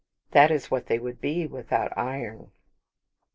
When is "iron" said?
1.95-2.49